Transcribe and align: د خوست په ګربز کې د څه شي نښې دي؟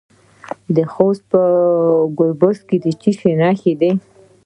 د 0.75 0.77
خوست 0.93 1.23
په 1.31 1.41
ګربز 2.17 2.57
کې 2.67 2.77
د 2.83 2.85
څه 2.99 3.09
شي 3.19 3.31
نښې 3.41 3.73
دي؟ 3.79 3.91